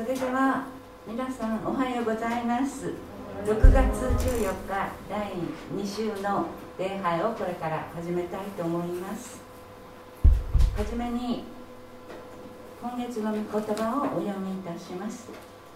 [0.00, 0.64] それでは
[1.06, 2.94] 皆さんおはようございます。
[3.44, 5.32] 6月14日第
[5.76, 6.46] 2週の
[6.78, 9.42] 礼拝をこれから始めたいと思います。
[10.74, 11.44] はじめに
[12.80, 15.28] 今月の御言葉をお読みいたします。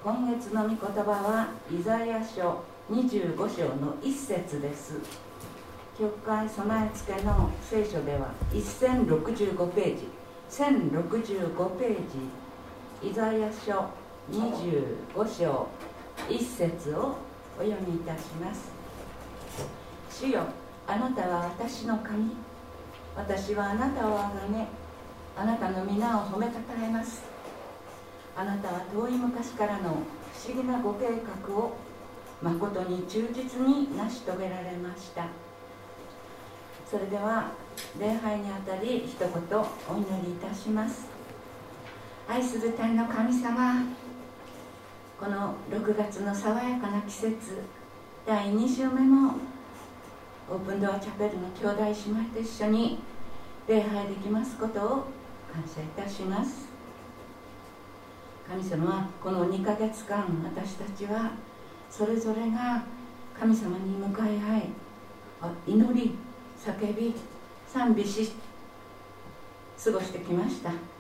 [0.02, 4.95] 今月の御言葉はイザヤ書25章の1節です。
[5.98, 10.09] 教会備え付けの聖書では1065ページ。
[10.50, 11.96] 1065ペー
[13.02, 13.11] ジ。
[13.11, 13.91] イザヤ書
[14.30, 15.68] 25章
[16.29, 17.17] 1節を
[17.58, 18.72] お読みいたします。
[20.11, 20.44] 主よ
[20.86, 22.31] あなたは私の神。
[23.17, 24.67] 私はあなたをあがめ。
[25.36, 27.22] あなたの皆を褒めたたえます。
[28.36, 29.90] あなたは遠い昔からの
[30.32, 31.09] 不思議なご計
[31.46, 31.76] 画を。
[32.42, 35.27] 誠に忠実に成し遂げられました。
[36.91, 37.53] それでは
[37.98, 41.06] 礼拝にあたり一言お祈りいたします。
[42.28, 43.84] 愛する天の神様
[45.19, 47.62] この6月の爽やかな季節
[48.27, 49.34] 第2週目も
[50.51, 52.98] オープンドアチャペルの兄弟姉妹と一緒に
[53.69, 54.89] 礼拝できますことを
[55.53, 56.69] 感謝いたします。
[58.47, 61.31] 神様はこの2ヶ月間私たちは
[61.91, 62.84] それぞれが
[63.39, 64.69] 神様に向かい合い
[65.67, 66.15] 祈り
[66.62, 67.15] 叫び
[67.67, 68.33] 賛美し
[69.83, 70.94] 過ごしてきました。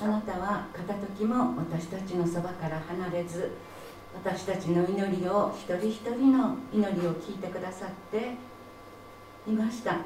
[0.00, 3.52] あなたは片時も私たちのそばから離れず
[4.14, 8.34] 私たちの祈りを一人一人の祈りを聞いてくださって
[9.46, 9.98] いました。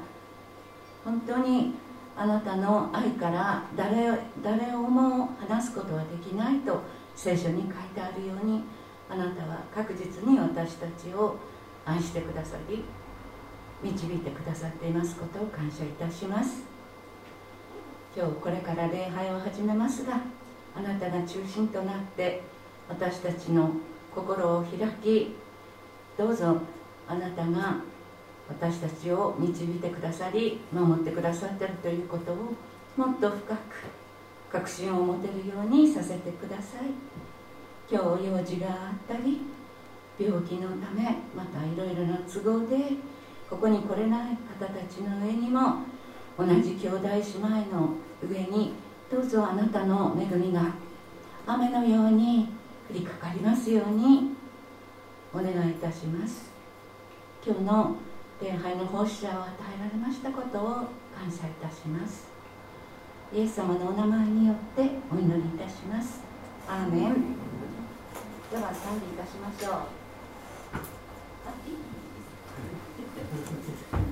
[1.03, 1.73] 本当に
[2.15, 6.83] あなたの愛から誰誰をも話すことはできないと
[7.15, 8.63] 聖書に書いてあるように
[9.09, 11.37] あなたは確実に私たちを
[11.85, 12.83] 愛してくださり
[13.81, 16.70] 導いてくださっていますことを感謝いたします。
[18.13, 20.19] 今日これから礼拝を始めますが
[20.75, 22.41] あなたが中心となって
[22.89, 23.71] 私たちの
[24.13, 25.35] 心を開き
[26.17, 26.57] どうぞ
[27.07, 27.77] あなたが
[28.49, 32.35] 私たちを導いてくださり守ってくださっているということを
[32.97, 33.59] もっと深く
[34.51, 37.11] 確信を持てるようにさせてください。
[37.89, 39.41] 今日用事があったり
[40.19, 42.77] 病気のためまたいろいろな都合で
[43.49, 45.83] ここに来れない方たちの上にも
[46.37, 47.95] 同じ兄弟姉妹の
[48.27, 48.73] 上に
[49.11, 50.73] どうぞあなたの恵みが
[51.45, 52.49] 雨のように
[52.89, 54.31] 降りかかりますように
[55.33, 56.51] お願いいたします。
[57.45, 57.95] 今日の
[58.41, 60.63] 礼拝の奉仕者を与えられましたことを
[61.15, 62.27] 感謝いたします。
[63.33, 66.19] イエス様のお名前によってお祈りいたします。
[66.67, 67.13] アーメン。
[68.51, 69.69] では賛美いたしましょ
[74.07, 74.10] う。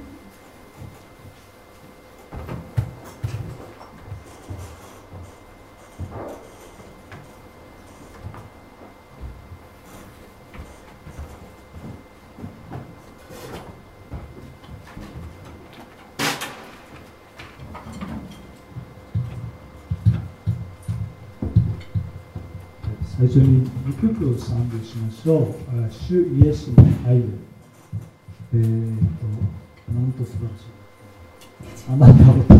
[23.19, 25.53] 最初に2曲を賛美しましょう
[25.91, 27.25] 「主イエスの愛で」
[28.55, 30.79] えーと、なんと素晴らしい。
[31.91, 32.57] あなたをたたえ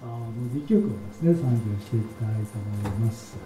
[0.00, 3.36] あの2曲をですね賛美をしていきたいと思います、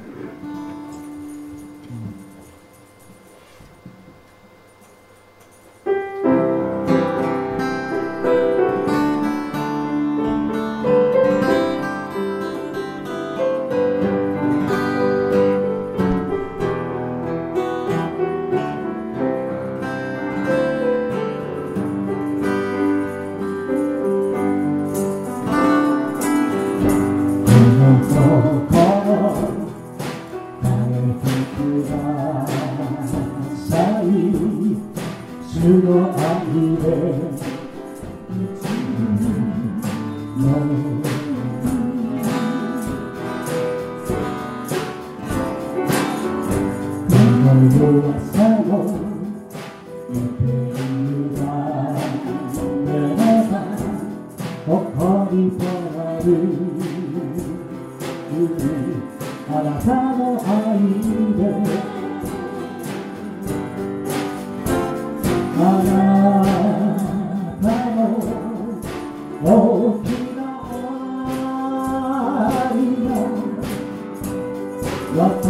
[75.17, 75.49] 私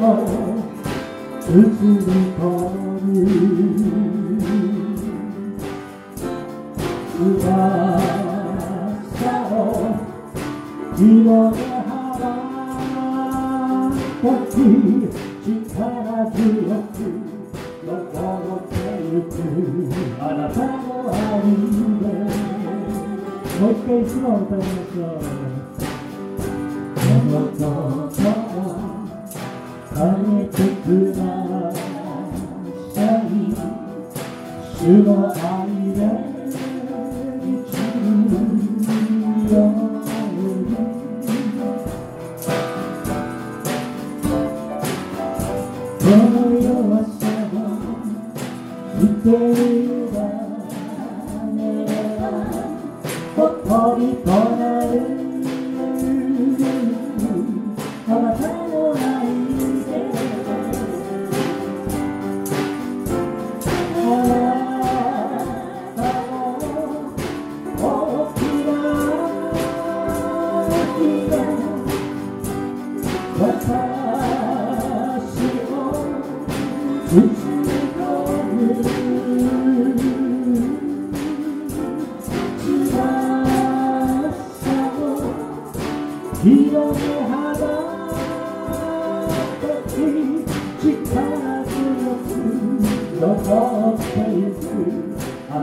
[0.00, 0.14] を
[1.48, 2.55] 映り込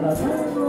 [0.02, 0.63] ど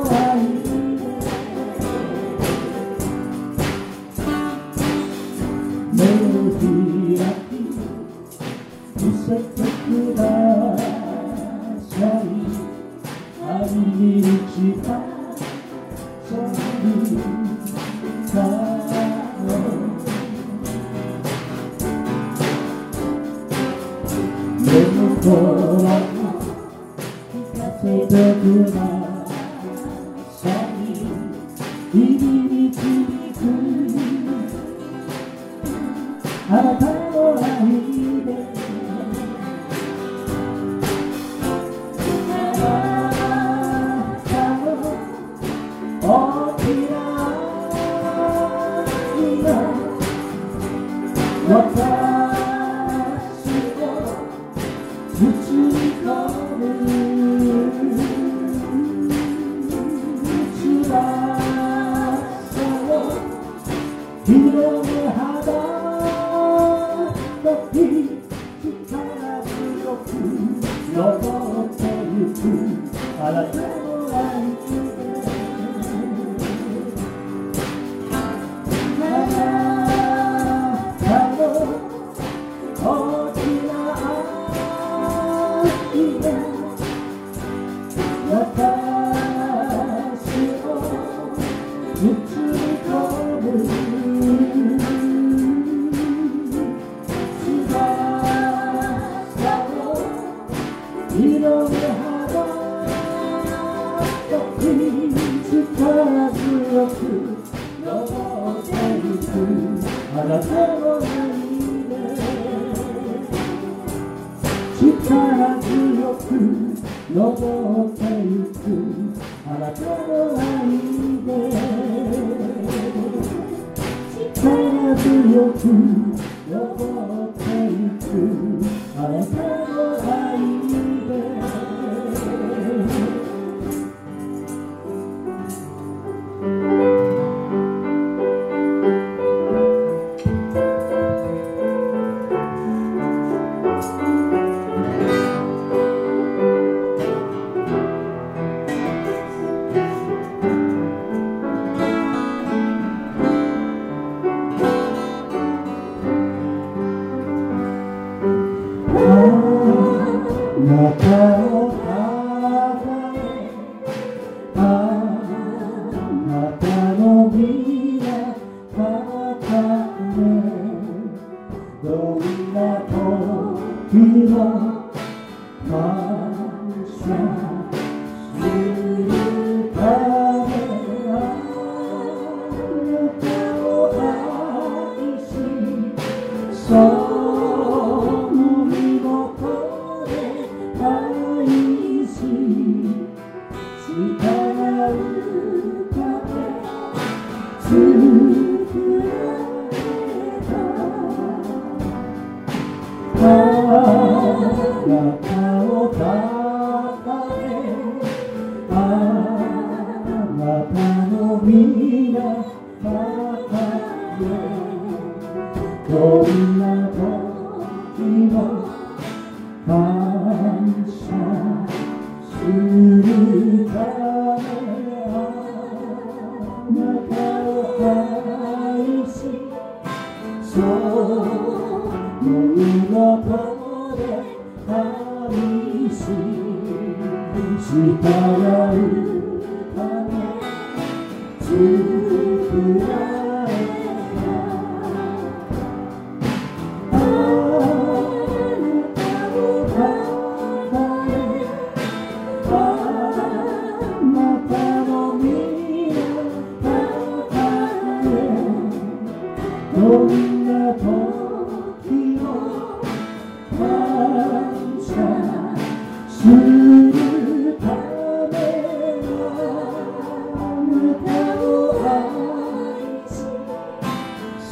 [85.94, 86.24] ん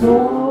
[0.03, 0.42] sou.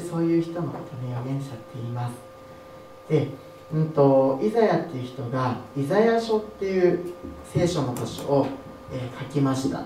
[0.00, 0.72] そういう人の。
[3.08, 3.28] で、
[3.72, 7.12] うんとイザヤっていう人がイザヤ書っていう
[7.52, 8.46] 聖書の箇所を、
[8.92, 9.80] えー、書きました。
[9.80, 9.84] イ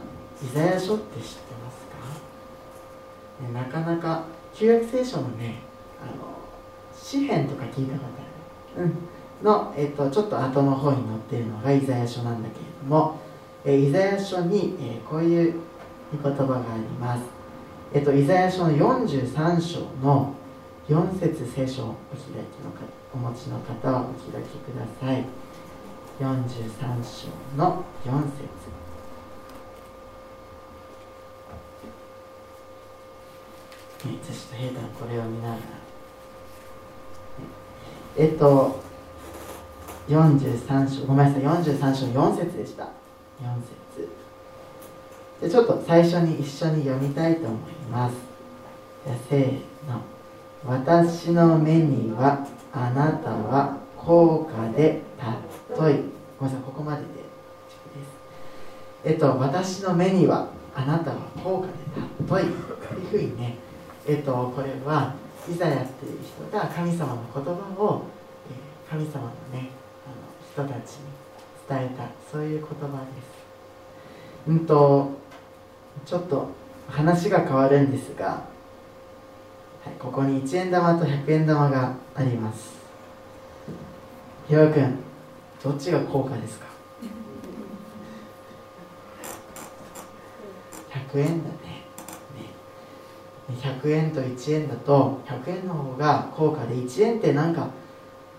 [0.54, 5.60] ザヤ書って知ってますか、ね、なかなか旧約聖書のね
[6.00, 6.32] あの
[6.94, 8.04] 詩篇とか聞いたこと
[8.76, 8.94] ある、うん、
[9.44, 13.20] の、えーと、ちょっと後の方に載っているのがイザヤ書なんだけれども、
[13.64, 15.54] えー、イザヤ書に、えー、こういう
[16.12, 17.22] 言葉があります、
[17.94, 20.34] えーと、イザヤ書の43章の
[20.88, 22.72] 4節聖書をお開きの
[23.12, 25.26] お持ちの方はお開きください。
[26.18, 26.32] 43
[27.04, 28.72] 章の4節。
[34.08, 35.60] ね、ちょっと平太これを見ながら、
[38.16, 38.80] えっと
[40.08, 42.84] 43章ごめんなさい43章4節でした。
[42.84, 42.88] 4
[43.96, 44.21] 節。
[45.42, 48.14] でちょっと最初に一緒に読みたいと思います。
[49.04, 49.52] じゃせー
[49.90, 50.00] の。
[50.64, 55.02] 私の目にはあなたは高価で
[55.68, 55.94] 尊い。
[56.38, 57.08] ごめんなさいここまでで
[59.04, 61.72] えっと私の目にはあなたは高価で
[62.20, 62.44] 尊い。
[62.88, 63.56] というふうにね
[64.06, 65.14] えっとこれは
[65.50, 67.50] イザヤっていう人が神様の言葉
[67.82, 68.04] を、
[68.48, 69.70] え神様のね
[70.06, 71.06] あの人たちに
[71.68, 73.42] 伝えたそういう言葉です。
[74.46, 75.21] うんと
[76.04, 76.48] ちょっと
[76.88, 78.44] 話が変わるんですが、は
[79.86, 82.74] い、ここに1円玉と100円玉があります。
[84.46, 84.98] ひろくん
[85.62, 86.66] どっちが高価ですか
[90.90, 91.84] ？100円だね。
[92.36, 93.56] ね。
[93.56, 97.68] 100円と1円だと100円の方が高価で1円ってなんか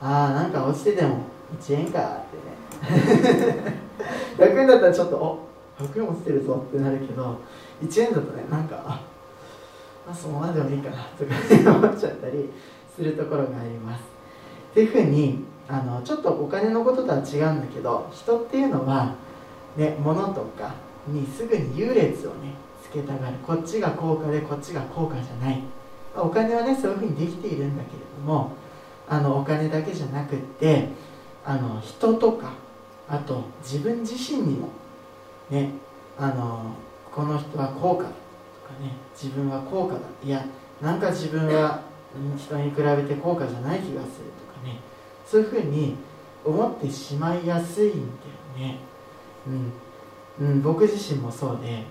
[0.02, 1.20] ああなんか落ちてても
[1.60, 3.82] 1円かってね。
[4.38, 7.40] 100円だったらちょっとお100円落ちてるぞってなるけど
[7.82, 9.02] 1円だとねなんかあ
[10.10, 12.50] あそのままでもいいかなとか思っちゃったり
[12.96, 14.02] するところがあります。
[14.72, 19.16] っていうふうにあのちょっとお金のこととは違うんだけど人っていうのは、
[19.78, 20.74] ね、物とか
[21.08, 22.54] にすぐに優劣をね
[22.84, 23.38] つけたがる。
[23.46, 25.62] こっちが高価でこっちが高価じゃない。
[26.16, 28.52] お金はねそういうふうにできているんだけれども
[29.08, 30.90] あのお金だけじゃなくって
[31.46, 32.52] あの人とか
[33.10, 34.70] あと自分自身にも
[35.50, 35.70] ね
[36.18, 36.76] あの
[37.12, 38.10] この人は高価とか
[38.82, 40.00] ね自分は高価だ。
[40.24, 40.46] いや
[40.82, 41.82] なんか自分は
[42.38, 44.80] 人に比べて高価じゃない気がするとかね。
[45.26, 45.96] そういうふうに
[46.46, 48.78] 思ってしまいやすいんだよね、
[50.40, 51.84] うん、うん、僕自身もそうで。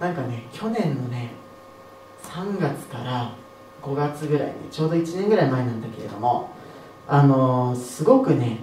[0.00, 1.30] なんかね去年のね
[2.24, 3.34] 3月から
[3.82, 6.50] 5月ぐらいねちょうど1年ぐらい前なんだけれども
[7.06, 8.60] あのー、すごくね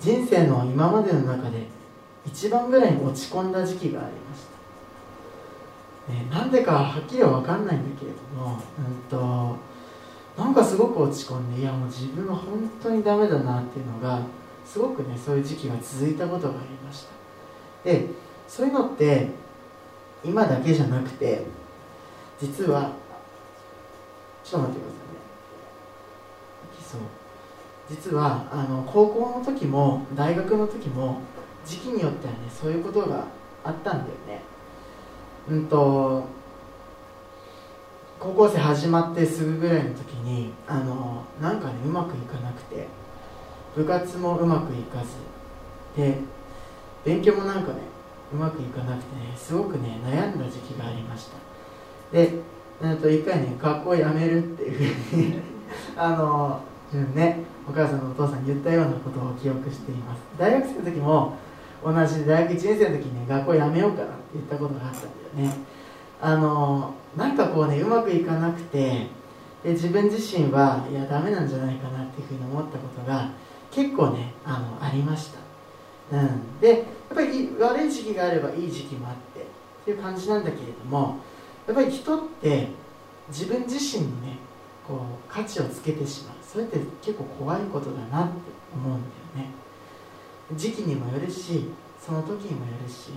[0.00, 1.66] 人生の今までの中で
[2.28, 4.44] 一番ぐらいに落ち込んだ時期がありまし
[6.08, 9.56] た、ね、なんでかはっきりは分かんないんだけれども、うんと、
[10.36, 14.20] なんかすごく落ち込んでいやもう自分は本当にダメだなっていうのが
[14.64, 17.10] すごくねそういう時期が続いたことがありました。
[17.84, 18.06] で
[18.46, 19.28] そういうのって
[20.22, 21.44] 今だけじゃなくて
[22.40, 22.92] 実は
[24.44, 25.08] ちょっと待ってください
[26.74, 26.88] ね。
[26.90, 27.00] そう。
[27.90, 31.22] 実はあの高校の時も大学の時も
[31.68, 33.26] 時期によってはねそういうことが
[33.62, 34.42] あったんだよね。
[35.50, 36.24] うんと
[38.18, 42.88] 高校生始まってすぐぐらいの時にあのなんかねうまくいかなくて
[43.76, 46.18] 部活もうまくいかずで
[47.04, 47.80] 勉強もなんかね
[48.32, 51.36] うまくいかなくてねすごくね悩んだ時期がありました。
[52.12, 52.32] で
[52.80, 55.38] なんと一回ね学校辞めるっていうふうに
[55.96, 56.60] あの
[56.92, 60.20] 自分ねお母さんのお父さんに言ったようなことを記憶しています。
[60.38, 61.36] 大学生の時も
[61.84, 65.54] 同じ大学1年生の時にね学校辞めようかなって言ったことがあったんだよね。
[66.20, 69.06] あのなんかこうねうまくいかなくて
[69.62, 73.30] で自分自身はいやダメなんじゃないかなっていうふうに思ったことが
[73.70, 75.30] 結構ねあのありまし
[76.10, 76.80] た、うん、でやっ
[77.14, 79.44] ぱり悪い時期があればいい時期もあってっ
[79.84, 81.18] ていう感じなんだけれども
[81.66, 82.68] やっぱり人って
[83.28, 84.38] 自分自身にね
[84.86, 86.38] こう価値をつけてしまう。
[86.48, 88.32] それって結構怖いことだなって
[88.74, 89.50] 思うんだよね。
[90.54, 93.10] 時期にもよるしその時にもよるし、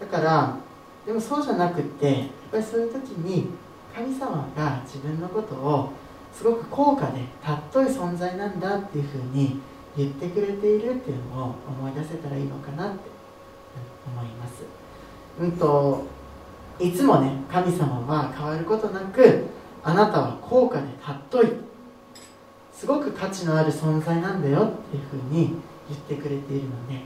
[0.00, 0.56] うん、だから
[1.04, 3.48] でもそうじゃなくってやっぱりそういう時に
[3.94, 5.92] 神様が自分のことを
[6.32, 9.60] すごく高価で尊い存在なんだっていうふうに
[9.96, 13.00] 言ってくれているっていうのを思い出せたらいいのかなって
[14.06, 14.64] 思います。
[15.40, 16.04] うんと
[16.78, 19.44] いつもね神様は変わることなく
[19.82, 21.52] あなたは高価で尊い
[22.72, 25.56] すごく価値のある存在なんだよっていうふうに
[25.88, 27.00] 言ってくれているので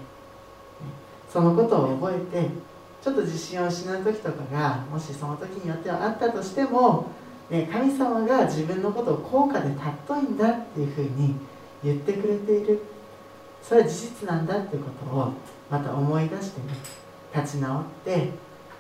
[1.33, 2.49] そのことを覚えて
[3.03, 7.07] ちょっと自信を失う時とかがもしその時によってはあったとしても、
[7.51, 9.69] ね、神様が自分のことを高価で
[10.07, 11.35] 尊いんだっていうふうに
[11.85, 12.81] 言ってくれている。
[13.63, 15.33] それは事実なんだっていうことを
[15.69, 16.69] また思い出してね
[17.35, 18.19] 立ち直ってっ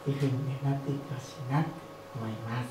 [0.04, 1.70] ていうふうに、ね、なっていってほしいなって
[2.14, 2.68] 思います、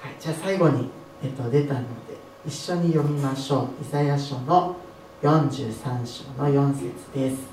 [0.00, 0.90] はい、じゃあ最後に、
[1.22, 3.82] えっと、出たので一緒に読みましょう。
[3.82, 4.76] イザヤ書の
[5.22, 7.46] 43章の4節です。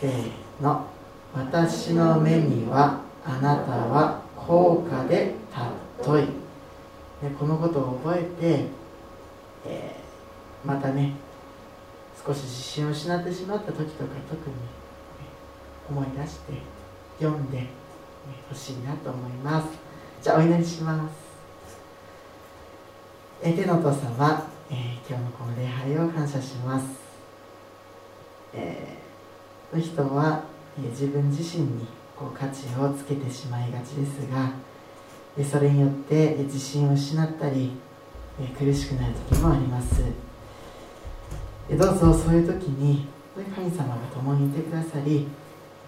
[0.00, 0.84] せーの。
[1.32, 5.34] 私の目にはあなたは高価で
[5.96, 6.28] 尊い。
[7.38, 8.64] このことを覚えて、
[9.64, 11.12] えー、またね
[12.26, 14.54] 少し自信を失ってしまった時とか特に
[15.88, 16.54] 思い出して
[17.20, 17.64] 読んで
[18.48, 19.68] ほしいなと思います。
[20.20, 21.12] じゃあお祈りします。
[23.44, 26.86] え天のお父様、えー、今日のこの礼拝を感謝します、
[28.52, 30.42] えー、人は、
[30.78, 34.50] えー、自分自身にこう価値をつけてしまいがちですが、
[35.38, 37.72] えそれによって、え自信を失ったり、
[38.40, 40.02] え苦しくなる時もあります、
[41.68, 43.06] えどうぞそういう時に
[43.54, 45.28] 神様が共にいてくださり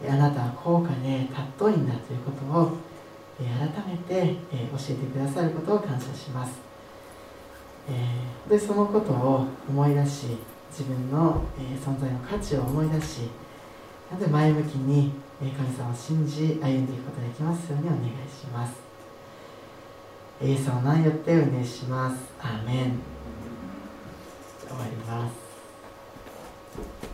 [0.07, 1.27] あなたは高価で
[1.59, 2.77] 尊いんだということを
[3.39, 3.49] 改
[3.87, 6.68] めて教えてくださることを感謝します。
[7.91, 10.27] えー、でそのことを思い出し
[10.71, 13.21] 自分の、えー、存在の価値を思い出し
[14.11, 18.89] なので前向きに神様を信じ歩んでいくことができますようにお願いします。
[20.43, 22.17] イエス様の名によってお願いします。
[22.41, 22.99] アーメン。
[24.67, 27.08] 終わります。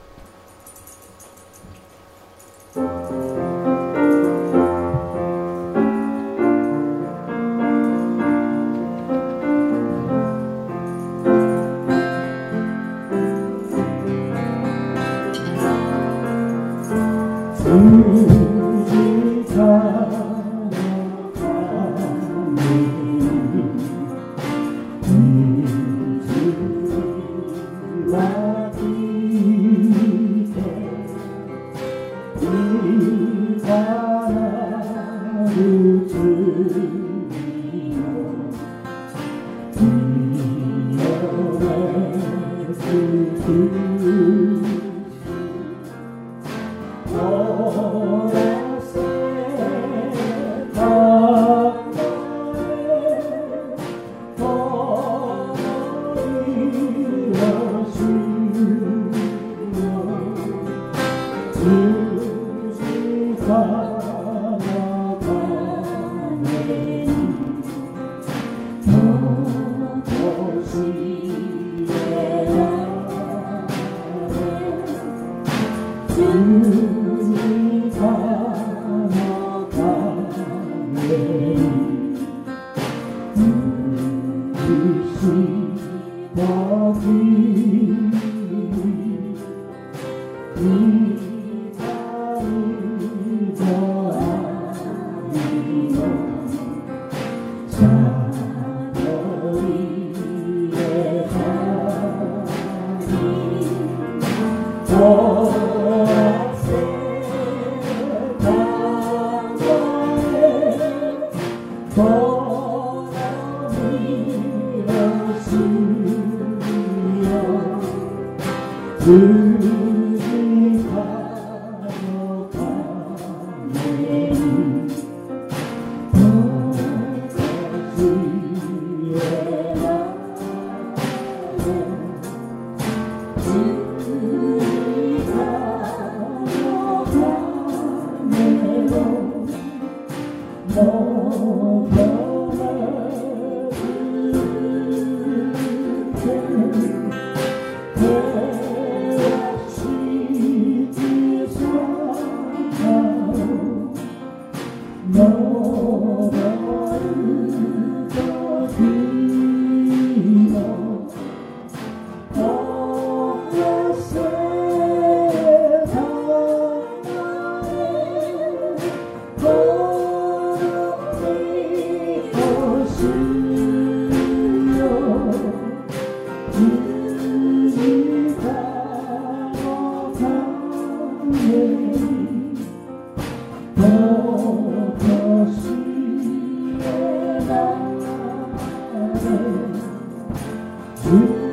[191.04, 191.43] hm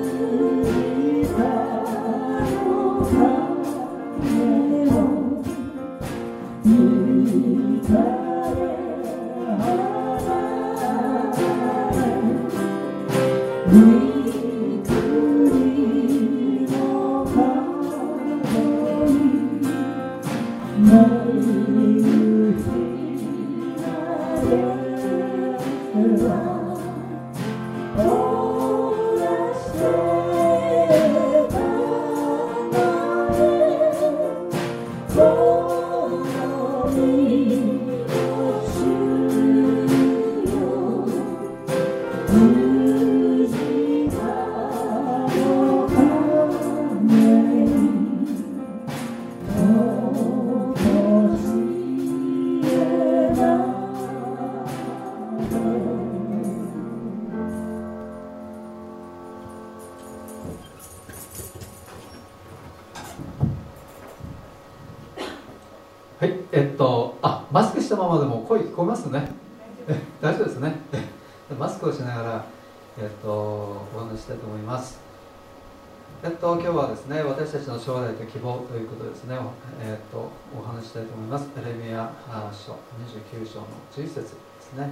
[83.91, 84.21] 11節で
[84.61, 84.89] すね、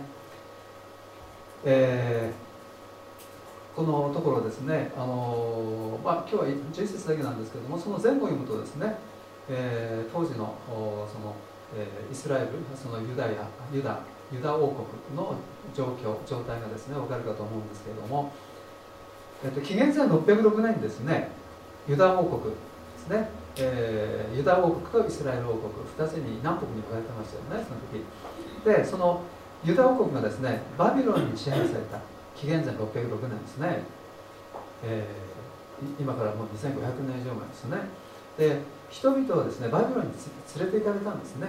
[1.63, 8.97] えー、このところですね、あのまあ、今日は11節だけなんですけどもその前後を読むとですね、
[9.49, 11.35] えー、当時のその、
[11.77, 13.99] えー、イスラエルそのユダヤユダ
[14.31, 15.35] ユダ王国の
[15.73, 18.31] 状況状態がですね分かるかと思うんですけれども、
[19.43, 21.31] えーと、紀元前606年にですね
[21.87, 22.59] ユダ王国で
[22.97, 23.29] すね
[23.61, 28.05] えー、ユダ王国とイスラエル王国2つに南北に分かれてましたよねその時。
[28.65, 29.21] でその
[29.63, 31.99] ユダ王国がですねバビロンに支配された
[32.35, 33.83] 紀元前606年ですね、
[34.83, 36.71] えー、今からもう2500
[37.07, 37.77] 年以上前ですね。
[38.37, 40.11] で人々はですねバビロンに
[40.55, 41.47] 連れて行かれたんですね。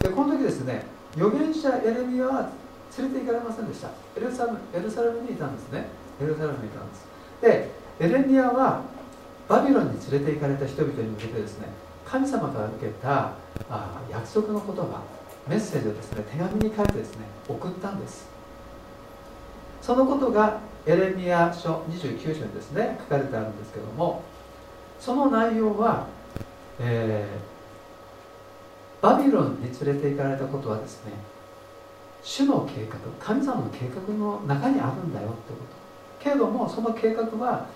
[0.00, 0.84] でこの時ですね
[1.16, 2.50] 預言者エレミアは
[2.98, 3.88] 連れて行かれませんでした。
[4.16, 5.86] エルサエルサレムにいたんですね。
[6.20, 7.06] エルサレムにいたんです。
[7.40, 8.82] でエレミアは
[9.48, 11.68] バビロンに連れて行かれた人々に向けてですね
[12.04, 13.32] 神様から受けた
[13.70, 15.02] あ約束の言葉
[15.48, 18.28] メッセージをですね手紙に書いてですね送ったんです。
[19.80, 24.22] そのことがエレミア書29章にですね書かれてあるんですけども
[25.00, 26.06] その内容は、
[26.78, 31.12] えー、バビロンに連れて行かれたことはですね
[32.22, 35.82] 主の計画神様の計画の中にあるんだよってこと。
[36.22, 37.66] けれどもその計画は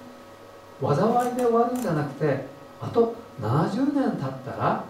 [0.81, 2.45] 災いで終わるんじゃなくて
[2.81, 4.85] あと70年経ったら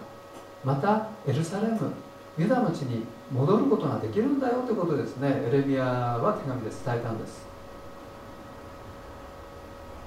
[0.63, 1.91] またエルサレム
[2.37, 5.43] ユダの地に戻ることができるんだよということですね。
[5.47, 5.83] エレミア
[6.19, 7.45] は手紙で伝えたんです、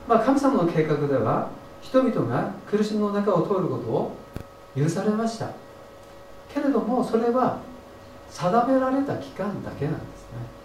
[0.08, 1.48] まあ、神様の計画では
[1.82, 4.16] 人々が苦しみの中を通ることを
[4.76, 5.50] 許されました。
[6.54, 7.58] けれどもそれは
[8.30, 10.60] 定められた期間だけなんですね。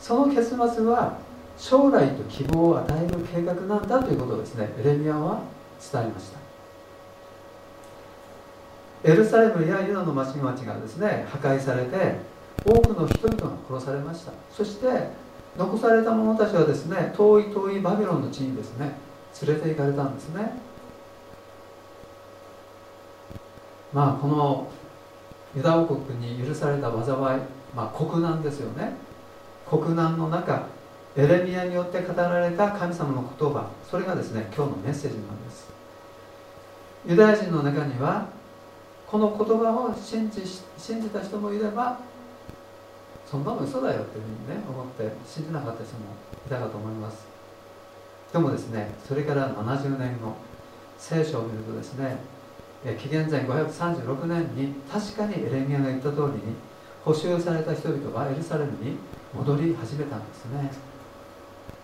[0.00, 1.18] その結末は
[1.58, 4.72] 将来と希望を与える計画なんだということをですね。
[4.78, 5.42] エレミアは
[5.92, 6.39] 伝えました。
[9.02, 11.26] エルサレムやユダの町々がですね。
[11.30, 12.16] 破壊されて
[12.64, 14.32] 多くの人々が殺されました。
[14.52, 15.08] そして
[15.56, 18.92] 残された者たちはですね遠い遠いバビロンの地にですね
[19.42, 20.52] 連れて行かれたんですね。
[23.92, 24.70] まあこの
[25.56, 27.40] ユダ王国に許された災い、
[27.74, 28.92] まあ、国難ですよね。
[29.68, 30.66] 国難の中
[31.16, 35.70] エレミアによって語られた神様の言葉それがですね今日のメッセージなんです。
[37.06, 38.28] ユダヤ人の中には
[39.10, 40.42] この言葉を信じ
[40.78, 41.98] 信じた人もいれば
[43.28, 46.14] そんなの嘘だよっていうふうにね思って信じなかった人も
[46.46, 47.26] いたかと思います。
[48.32, 50.34] でもですねそれから70年後
[50.96, 52.18] 聖書を見るとですね
[52.84, 56.54] 紀元前536年に確かにエレミアが言った通りに
[57.04, 58.96] 補修された人々はエルサレムに
[59.34, 60.70] 戻り始めたんですね。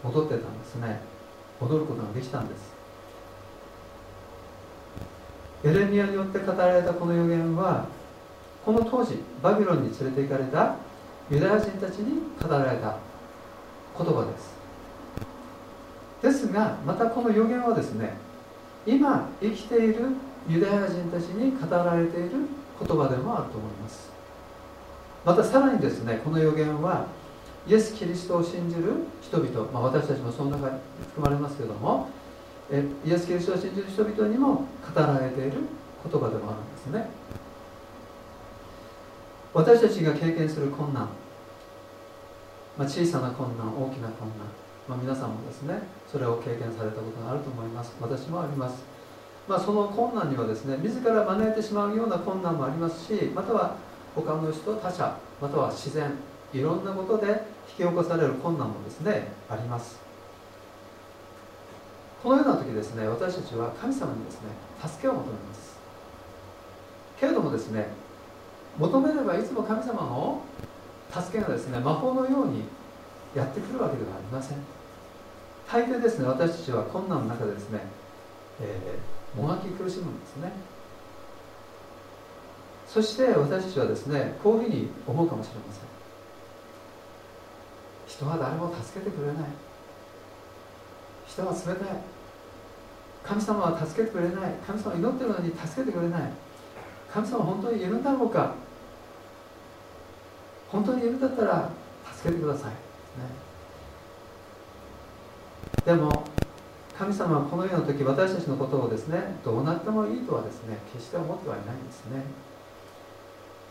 [0.05, 1.01] 戻ってたんですね。
[1.61, 2.76] 戻ることができたんです。
[5.67, 7.87] エレミアによって語られたこの予言は
[8.65, 10.77] この当時バビロンに連れて行かれた
[11.29, 12.97] ユダヤ人たちに語られた
[13.99, 14.55] 言葉です。
[16.23, 18.17] ですがまたこの予言はですね
[18.87, 20.07] 今生きている
[20.49, 22.31] ユダヤ人たちに語られている
[22.79, 24.11] 言葉でもあると思います。
[25.25, 27.07] またさらにですねこの予言は
[27.67, 32.09] イエス・キリストを信じる人々、まあ、私たちもその中に含まれますけども
[32.71, 35.53] えイエス・キリストを信じる人々にも語られている
[36.11, 37.09] 言葉でもあるんですね。
[39.55, 41.09] 私たちが経験する困難、
[42.77, 44.47] まあ、小さな困難大きな困難、
[44.87, 47.95] まあ、皆さんもですねそれを経験されたことがあると思います。
[48.01, 48.97] 私もあります。
[49.49, 53.77] まあ、その困難にはですね自ら招いてしまうような困難もありますしまたは
[54.15, 56.11] 他の人他者または自然
[56.53, 57.45] いろんなことで
[57.79, 60.06] 引き起こされる困難もですねあります。
[62.23, 64.49] このような時ですね私たちは神様にですね
[64.85, 65.77] 助けを求めます。
[67.21, 67.89] けれどもですね
[68.79, 70.43] 求めればいつも神様の
[71.11, 72.65] 助けがですね魔法のように
[73.35, 74.59] やってくるわけではありません。
[75.71, 77.81] 大抵ですね私たちは困難の中でですね、
[78.61, 80.53] えー、もがき苦しむんですね。
[82.87, 85.83] そして私たちはですねこういうふうに思うかもしれません。
[88.07, 89.66] 人は誰も助けてくれない。
[91.27, 92.01] 人は冷たい。
[93.25, 94.53] 神様は助けてくれない。
[94.67, 96.31] 神様は祈ってるのに助けてくれない。
[97.13, 98.67] 神様は本当にいるんだろうか。
[100.71, 101.71] 本当にいるんだったら
[102.13, 102.77] 助けてください、ね、
[105.85, 106.25] でも
[106.99, 112.23] 神様はこのような時私たちのことをですねどうなってもいいとはですね決して思ってはいないんですね。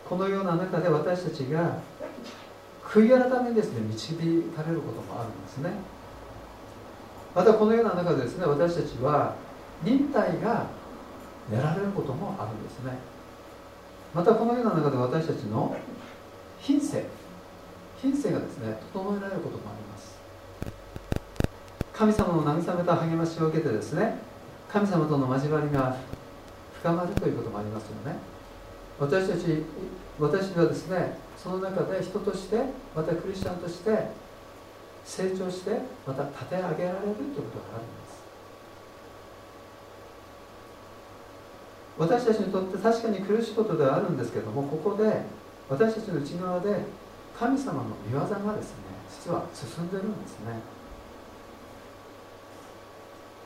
[0.08, 1.80] このような中で私たちが
[2.84, 4.14] 悔い改めにですね導
[4.56, 5.72] かれることもあるんですね。
[7.36, 9.34] またこのような中でですね私たちは
[9.84, 10.64] 忍耐が
[11.50, 12.96] 得られることもあるんですね。
[14.14, 15.76] またこのような中で私たちの
[16.58, 17.04] 品性
[18.00, 20.16] 品性がですね整えられることもあります。
[21.92, 24.16] 神様の慰めた励ましを受けてですね
[24.72, 25.94] 神様との交わりが
[26.80, 28.16] 深まるということもありますよね。
[28.98, 29.62] 私たち
[30.18, 34.08] 私はですねその中で人としてまたクリスチャンとして
[35.06, 35.70] 成長して
[36.06, 38.16] また立て上げられるということがあるんです。
[41.98, 45.22] 私たちにとって確かに苦しいことではあるんですけどもここで
[45.70, 46.84] 私たちの内側で
[47.38, 48.76] 神様の御業がですね
[49.08, 50.60] 実は進んでるんですね。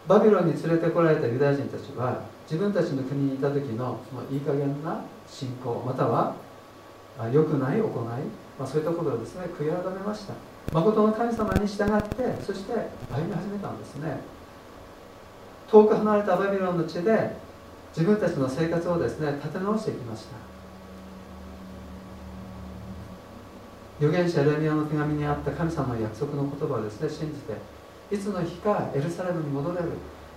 [0.09, 6.35] バビロンに連れてこられたユダヤ人たちは自分たちの国にいた時のそのいい加減な信仰または
[7.33, 7.91] 良くない行い、
[8.59, 10.50] まあ、そういったことをですね悔い改めました。
[10.73, 12.73] 誠の神様に従ってそして
[13.11, 14.21] 歩み始めたんですね。
[15.69, 17.37] 遠く離れたバビロンの地で
[17.97, 20.37] 自分たちの生活をですね立て直していきました。
[23.99, 27.55] 預言者エレミアの手紙にあった神様の約束の言葉をですね信じて
[28.15, 29.91] いつの日かエルサレムに戻れる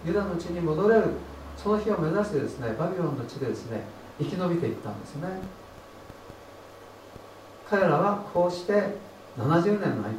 [0.06, 1.12] ユダの地に戻れる
[1.56, 3.84] その日を目指してですねバビロンの地でですね
[4.20, 5.28] 生き延びていったんですね。
[7.70, 8.84] 彼らはこうして
[9.38, 10.18] 70年の間に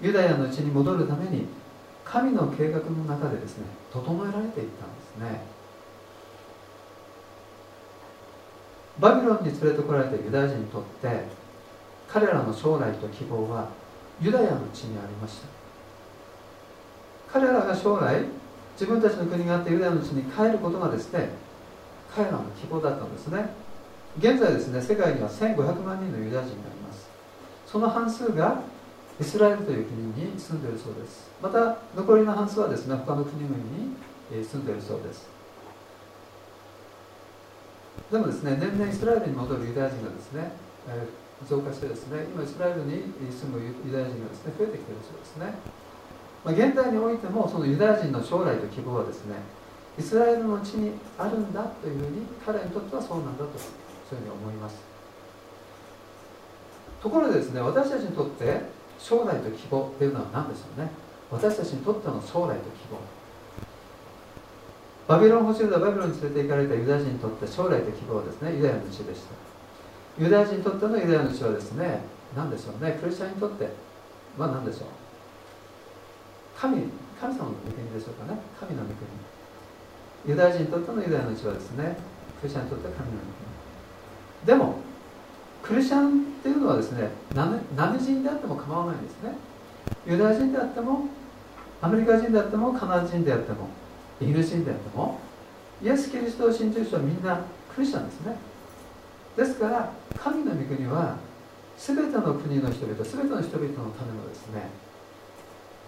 [0.00, 1.46] ユダヤの地に戻るために
[2.04, 5.56] 神の計画の中でですね整えられていったんですね。
[8.98, 11.24] バビロンに連れてこられたユダヤ人にとって
[12.08, 13.68] 彼らの将来と希望は
[14.20, 15.48] ユダヤの地にありました。
[17.32, 18.24] 彼らが将来
[18.74, 21.30] 自分たちの国があってユダヤの地に帰ることがですね
[22.14, 23.50] 彼らの希望だったんですね。
[24.18, 26.75] 現在ですね世界には1500万人のユダヤ人が
[27.76, 28.62] その半数が
[29.20, 31.28] イスラエルという国に住んでいるそうです。
[31.42, 33.92] また残りの半数はですね他の国々に
[34.32, 35.28] 住んでいるそうです。
[38.10, 40.52] でもですね年々イスラエルに戻るユダヤ人がですね、
[40.88, 41.06] え、
[41.46, 45.52] 増加してですね今イスラエルに住むユダヤ人がですね増えてきているそうですね、
[46.42, 49.36] まあ、現代においてもそのユダヤ人の将来と希望はですね
[49.98, 53.52] イスラエルの地にあるんだというふうに彼にとってはそうなんだと
[54.08, 54.85] そういうふうに思います。
[57.06, 58.62] ところでですね私たちにとって
[58.98, 60.90] 将来と希望というのは何でしょうね？
[61.30, 62.98] 私たちにとっての将来と希望。
[65.06, 69.38] バビロン捕囚だバビロンに連れて行かれたユダヤ人にとって将来と希望ですねユダヤの地でした。
[70.18, 72.02] ユダヤ人にとってのユダヤの地はですね
[72.34, 72.98] 何でしょうね？
[73.00, 73.70] クリスチャンにとって
[74.36, 74.88] まあ何でしょう？
[76.58, 76.90] 神
[77.22, 78.40] 神様の御国でしょうかね？
[78.58, 78.88] 神の御
[80.26, 80.34] 国。
[80.34, 81.96] ユダヤ人にとってのユダヤの地はですね
[82.42, 84.50] クリスチャンにとっては神の御国。
[84.50, 84.82] でも
[85.66, 89.34] クリスチャンっていうのはですね何何人であっても構わないんですね。
[90.06, 91.06] ユダヤ人であっても
[91.82, 93.68] アメリカ人であってもカナダ人であっても
[94.20, 95.20] イギリス人であっても
[95.82, 97.40] イエス・キリストを信じる人はみんな
[97.74, 98.36] クリスチャンですね。
[99.36, 101.16] ですから神の御国は
[101.76, 104.70] 全ての国の人々全ての人々のためのですね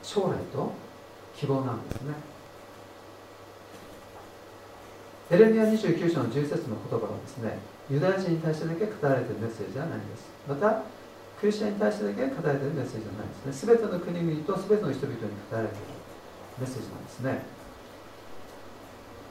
[0.02, 0.72] 将来と
[1.36, 2.14] 希望なんですね。
[5.30, 7.58] エレミア29章の10節の言葉はですね
[7.90, 10.28] ユダヤ人に対してだけ語られているメッセージはないです。
[10.48, 10.82] また
[11.40, 13.76] クリスチャンに対してだけ語られているメッセージじゃないですね。
[13.76, 15.84] 全ての国々と全ての人々に語られている
[16.60, 17.42] メッセージなんですね。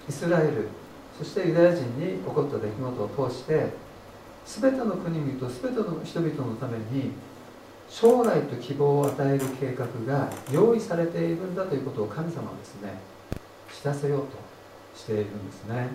[0.09, 0.69] イスラエル
[1.17, 3.73] そしてユダヤ人に起こった出来事を通して
[4.45, 7.11] 全ての国々と全ての人々のために
[7.89, 12.99] 将来と希望を与える計画が用意されているんだということを神様はですね
[13.81, 14.27] 知らせようと
[14.95, 15.89] しているんですね。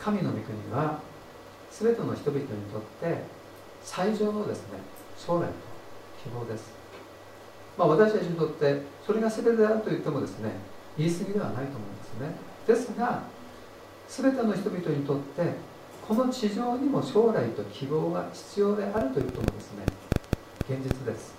[0.00, 1.00] 神の御国は
[1.70, 3.22] 全ての人々にとって
[3.82, 4.78] 最上のですね
[5.16, 5.52] 将来と
[6.22, 6.72] 希望です。
[7.76, 10.50] まあ私たちにとってそれが全てであると言ってもですね
[10.96, 12.34] 言い過ぎではないと思うんですね。
[12.66, 13.22] ですが
[14.08, 15.52] 全ての人々にとって
[16.06, 19.84] この地上にも将来と希望が必要であるということもですね
[20.68, 21.34] 現実です。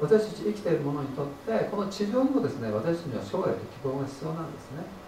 [0.00, 5.03] 私たち生きている者にとってこの地上にもですね私たちには将来と希望が必要なんですね。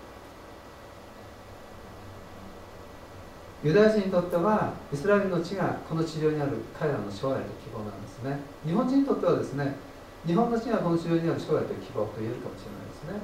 [3.65, 8.39] ユダヤ人にとってはイスラエルの地がこの地上にある彼らの将来と希望なんですね。
[8.65, 9.75] 日本人にとってはですね
[10.27, 13.21] 日本の地がこの地上にある将来と希望と言えるかもしれないですね。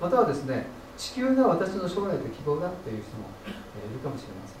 [0.00, 0.66] またはですね
[0.98, 3.52] 地球が私の将来と希望だという人もい
[3.92, 4.58] るかもしれません。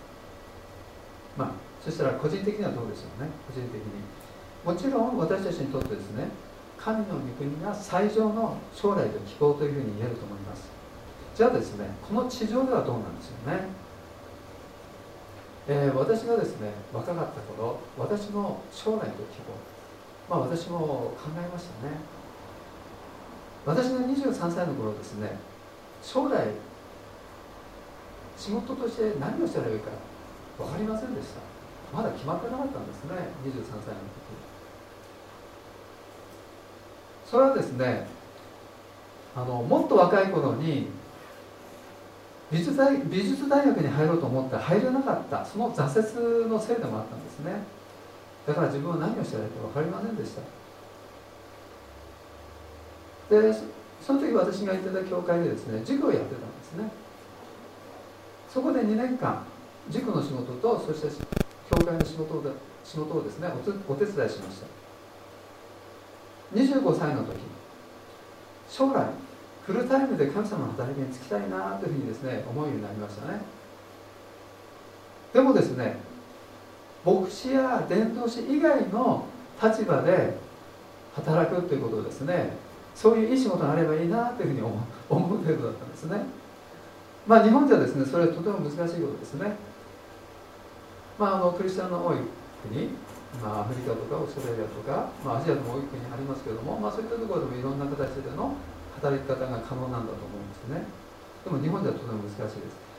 [1.36, 1.50] まあ
[1.84, 3.28] そしたら個人的にはどうでしょうね。
[3.48, 3.90] 個人的に。
[4.64, 6.28] もちろん私たちにとってですね
[6.78, 10.70] 神の御国が最上の将来と希望というふうに言えると思います。
[11.34, 13.79] じゃあですねこの地上ではどうなんでしょうね。
[15.72, 19.54] えー、私がですね若かった頃私の将来と希望。
[20.28, 21.94] まあ私も考えましたね。
[23.64, 25.38] 私が23歳の頃ですね
[26.02, 26.48] 将来
[28.36, 29.90] 仕事として何をしたらよいか
[30.58, 31.40] 分かりませんでした。
[31.96, 33.12] まだ決まってなかったんですね
[33.44, 33.86] 23歳の時。
[37.30, 38.08] それはですね
[39.36, 40.88] あのもっと若い頃に
[42.50, 45.44] 美術大美術大学に入ろうと思って入れなかった。
[45.44, 47.62] その挫折のせいでもあったんですね。
[48.46, 50.42] だから自分は何をしたらいいか分かりませんでした。
[53.30, 53.54] で
[54.04, 56.90] その時私が行ってた教会でですね塾をやってたんですね。
[58.52, 59.44] そこで2年間
[59.88, 61.24] 塾の仕事とそして
[61.70, 62.42] 教会の仕事を
[62.82, 63.48] 仕事をですね
[63.88, 64.66] お手伝いしました。
[66.56, 67.36] 25歳の時
[68.68, 69.06] 将来
[69.66, 73.40] フルタイムで神様の働きに就きたいなというふうにですね思うようになりましたね。
[75.32, 75.98] でもですね
[77.04, 79.24] 牧師や伝道師以外の
[79.62, 80.36] 立場で
[81.14, 82.56] 働くということですね
[82.94, 84.62] そういういい仕事があればいいなというふうに
[85.08, 86.22] 思う程度だったんですね。
[87.26, 89.56] まあ日本ではですねそれはとても難しいことですね。
[91.18, 92.16] まああのクリスチャンの多い
[92.68, 92.90] 国
[93.38, 98.54] まあ、アフリカとかオーストラリアとか、まあ、アジアでも多い国ありますけれども、まあ、そういったところでもいろんな形での
[98.96, 100.84] 働き方が可能なんだと思うんですね。
[101.44, 102.90] でも日本ではとても難しいです。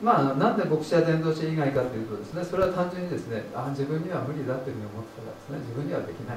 [0.00, 5.58] まあなんで牧師や伝道師以外かというとですねそれは単純にですねあ自分には無理だというふうに思ってたからですね。
[5.60, 6.36] 自分にはできない。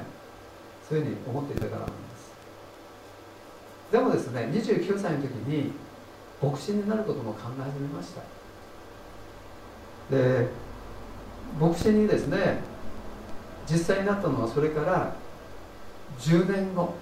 [0.87, 2.31] そういうふうに思っていたからなんです。
[3.91, 5.73] でもですね29歳の時に
[6.41, 8.21] 牧師になることも考え始めました。
[10.15, 10.47] で
[11.59, 12.61] 牧師にですね
[13.69, 15.13] 実際になったのはそれから
[16.19, 16.93] 10年後。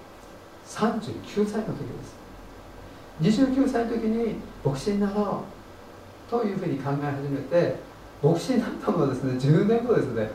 [0.68, 1.78] 39歳の時
[3.22, 3.38] です。
[3.42, 5.44] 29歳の時に牧師になろ
[6.28, 7.76] うというふうに考え始めて
[8.22, 10.30] 牧師になったのはですね10年後ですね。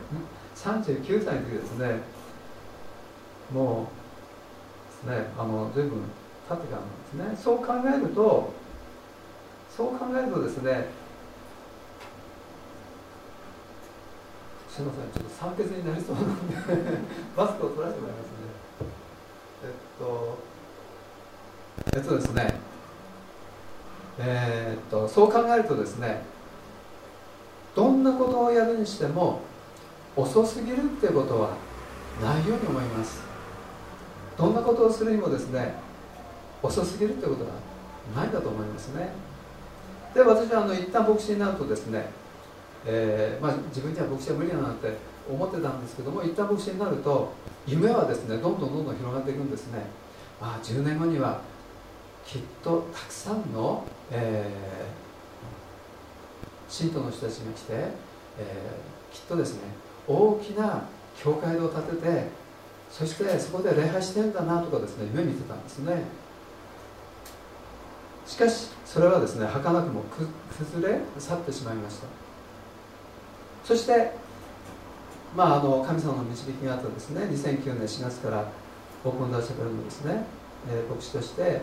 [0.57, 2.01] 39歳の時ですね。
[3.53, 3.89] も
[5.05, 6.01] うですねあの随分
[6.49, 7.43] たってからなんですね。
[7.45, 8.53] そう考えると
[9.77, 10.89] そう考えるとですね
[14.69, 16.57] すみませんちょっと酸欠になりそうなんで
[17.37, 18.32] マスクを取らせてもらいます。
[20.03, 20.39] と
[21.95, 22.55] えっとですね
[24.19, 26.23] えー、っとそう考えるとですね
[27.75, 29.41] どんなことをやるにしても
[30.17, 31.57] 遅すぎるっていうことは
[32.21, 33.23] ないように思います。
[34.37, 35.75] どんなことをするにもですね
[36.63, 37.57] 遅すぎるということは
[38.15, 39.09] ないんだと思いますね。
[40.13, 42.11] で私はあの一旦牧師になるとですね、
[42.85, 44.95] えー、まあ、自分には牧師は無理だなって
[45.31, 47.33] 思ってたんですけども一旦牧師になると
[47.67, 49.85] 夢はですねどんどんどんどん広がっていくんですね、
[50.41, 51.41] まあ、10年後には
[52.27, 59.61] きっとたくさんの、えー、信徒の人たちが来て、えー、きっとですね
[60.07, 60.85] 大きな
[61.23, 62.27] 教会堂を建てて
[62.91, 66.03] そしてそこで礼拝してんだなとかですね夢見てたんですね。
[68.27, 70.05] しかしそれはですね儚くも
[70.59, 72.07] 崩れ去ってしまいました。
[73.65, 74.13] そして
[75.37, 77.23] まあ、あの神様の導きがあったですね。
[77.23, 78.45] 2009年4月から
[79.05, 80.25] オープンダーチャペルのですね、
[80.69, 81.63] えー、牧師として、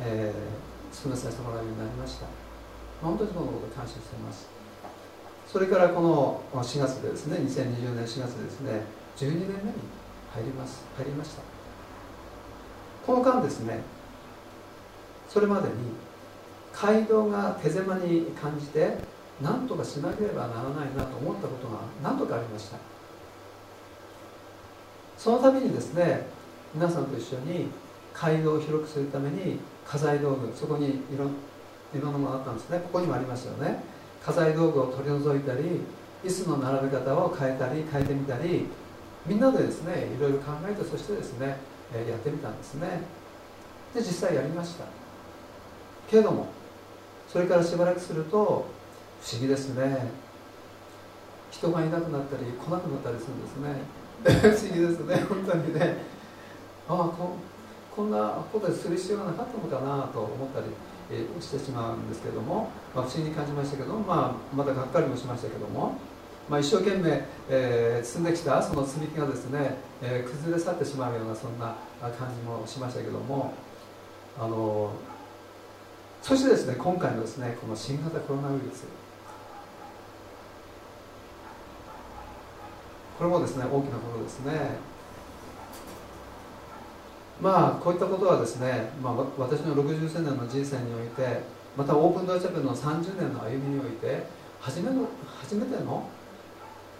[0.00, 2.26] えー、勤めさせてもらうようになりました、
[3.02, 4.48] 本当にそのこと感謝しています。
[5.46, 8.82] それからこの4月でですね2020年4月ですね
[9.16, 9.48] 12年目に
[10.34, 10.84] 入ります。
[10.98, 11.42] 入りました。
[13.06, 13.80] この間ですね
[15.30, 15.74] それまでに
[16.74, 18.98] 街道が手狭に感じて
[19.40, 22.87] 何とかしなければならないなと思ったことが何とかありました。
[25.18, 26.26] そのためにですね
[26.72, 27.66] 皆さんと一緒に
[28.14, 31.26] 街道を広くするために家財道具そこにいろ
[31.94, 32.78] いろんなものあったんですね。
[32.78, 33.82] ここにもありますよね。
[34.24, 35.80] 家財道具を取り除いたり
[36.24, 38.66] 椅子の並べ方を変えたり変えてみたり
[39.26, 41.56] みんなでですねいろいろ考えてそしてですね
[41.92, 43.02] やってみたんですね。
[43.94, 44.84] で実際やりました。
[46.10, 46.46] けれども
[47.28, 50.10] それからしばらくすると不思議ですね。
[51.50, 53.80] 人がいなくなったり来なくなったりするんですね。
[54.32, 55.96] 不思議ですね本当にね。
[56.88, 57.36] ああこ
[57.94, 60.66] こんなことする必要がなかったのかなと思ったり、
[61.10, 65.98] えしてしまうんですけども、まあ、不思議に感じましたけども、まあ、またがっかりもしましたけども、
[66.48, 73.52] まあ、一生懸命、えー、積んできたその積み木がですね、えー、崩れ去ってしまうようなそんな感じもしましたけども
[74.38, 74.92] あの
[76.22, 78.84] そしてですね今回のですねこの新型コロナウイルス。
[83.18, 84.78] これもですね大きなことですね。
[87.40, 91.40] まあこういったことはですね、まあ、私の60年の人生において
[91.76, 94.24] またオープンドアチャペルの30年の歩みにおいて
[94.60, 95.06] 初めの
[95.40, 96.08] 初めての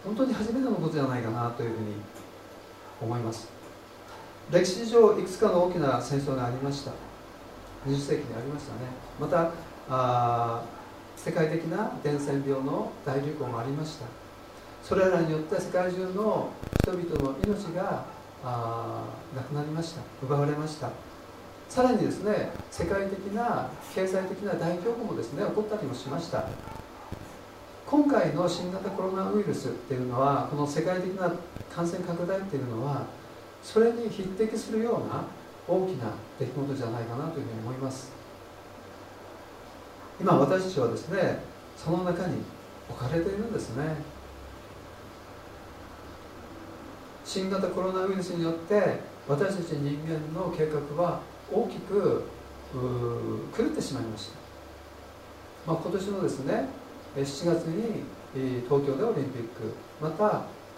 [0.05, 1.95] 本当に初めてのことじゃないかなというふうに
[3.01, 3.49] 思います。
[4.51, 6.93] 歴史上いくつかの大きな戦争がありました。
[7.87, 8.79] 20世紀にありましたね。
[9.21, 9.51] また
[9.89, 10.63] あ
[11.17, 14.28] 世界的な伝染病の大流行もありました。
[14.83, 16.51] それらによって世界中の
[16.83, 18.05] 人々の命が
[18.45, 19.05] あ
[19.35, 20.01] なくなりました。
[20.23, 20.91] 奪われました。
[21.69, 26.45] さらにですね世界的な経済的な大恐慌もですね起こったりもしました。
[27.87, 31.33] 今回の新型コロナウイルスっていうのはこの世界的な
[31.75, 33.07] 感染拡大っていうのは
[33.63, 35.25] それに匹敵するような
[35.67, 38.13] 大きな出来事じゃないかなというふうに思います。
[40.21, 41.43] 今私たちはですね
[41.77, 42.43] その中に
[42.89, 44.18] 置かれているんですね。
[47.29, 51.21] 新型コロナウイルスによって私たち人間の計画は
[51.53, 52.25] 大きく
[53.55, 54.39] 狂ってしまいました、
[55.71, 56.69] まあ、今年のですね
[57.15, 58.05] 7月に
[58.65, 60.25] 東京でオリンピックまた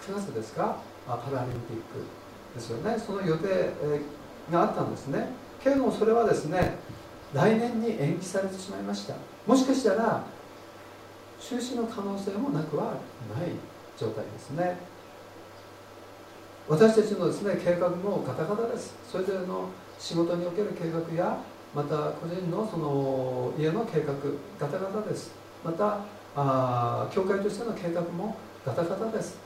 [0.05, 0.75] 9月ですか
[1.07, 2.03] パラリンピック
[2.53, 2.97] ですよね。
[2.99, 3.71] その予定
[4.51, 5.29] があったんですね。
[5.63, 6.75] けれどもそれはですね
[7.33, 9.15] 来年に延期されてしまいました。
[9.47, 10.25] もしかしたら
[11.39, 12.95] 中止の可能性もなくは
[13.33, 13.51] ない
[13.97, 14.90] 状態ですね。
[16.67, 18.93] 私たちのですね計画もガタガタです。
[19.09, 21.37] それぞれの仕事における計画や
[21.75, 24.13] また個人のその家の計画
[24.59, 25.31] ガタガタです。
[25.63, 25.99] また
[26.35, 29.37] あ教会としての計画もガタガタです。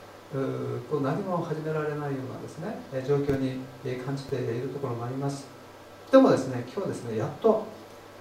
[0.90, 3.60] こう何も始められないようなですね状況に
[4.04, 5.46] 感じているところもあります。
[6.10, 7.64] でもですね今日ですねやっと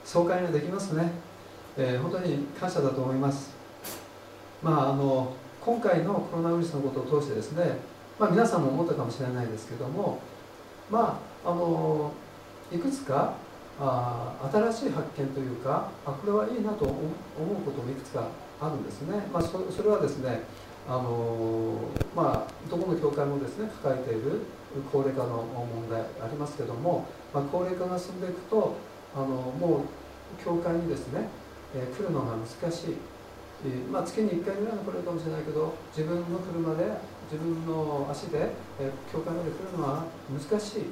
[0.04, 1.12] 総会ができますね、
[1.78, 3.56] えー、本当に感謝だと思います。
[4.64, 7.78] まああの今回のコロナウイルスのことを通してですね
[8.20, 10.20] まあ、皆さんも思ったかもしれないですけども
[10.90, 12.12] まああの
[12.72, 13.34] いくつか
[13.80, 16.96] あ新しい発見というかあこれはいいなと思う
[17.66, 18.28] こともいくつか
[18.62, 20.44] あるんですね、まあ、それはですね
[20.88, 21.74] あの
[22.16, 24.46] まあ、どこの教会もですね抱えている
[24.92, 28.76] 高齢化の問題ありますけども、まあ、高齢化が進んでいくと
[29.16, 31.26] あのもう教会にですね、
[31.76, 32.98] えー、来るのが難しい、
[33.66, 36.86] えー、まあ、月に1回ぐらいの来れるかもしれないけど自分の車で
[37.32, 38.50] 自分の足で、
[38.80, 40.86] え、教会まで来るのは難しい。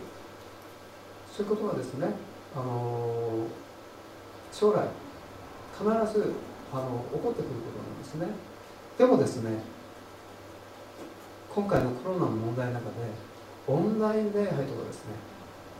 [1.35, 2.07] そういうことがですね、
[2.55, 3.47] あの
[4.51, 4.85] 将来
[5.73, 6.33] 必ず
[6.71, 8.27] あの起こってくることなんですね。
[8.97, 9.57] でもですね
[11.49, 12.93] 今回のコロナの問題の中で
[13.67, 15.15] オンライン礼拝とかですね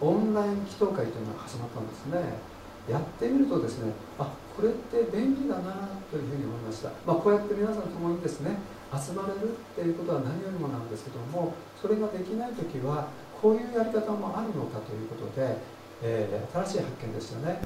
[0.01, 2.54] オンライン祈祷会というのが始まったんですね。
[2.89, 8.58] やってみるとですねあこれって便利だなというふうに思いました、まあ、こうやって皆さんと共にですね
[8.94, 13.08] 集まれるっていうことは何よりもなんですけどもそれができない時は
[13.41, 15.58] こういうやり方もあるのかということで、
[16.04, 17.60] えー、新しい発見でしたね。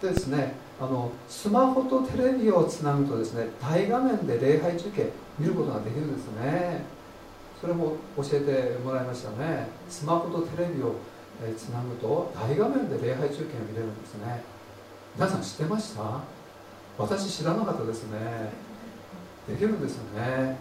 [0.00, 6.84] でですねあのスマホとテレビをつなぐとですね大画面で礼拝中継見ることができるんですね。
[7.60, 9.68] それも教えてもらいましたね。
[9.88, 10.94] スマホとテレビを
[11.56, 14.44] つなぐと大画面で礼拝中継が見れるんですね。
[15.16, 16.20] 皆さん知ってました？
[16.96, 18.67] 私知らなかったですね。
[19.48, 20.56] できるんですよね。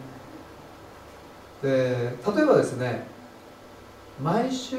[1.61, 3.07] で例えばですね
[4.21, 4.77] 毎週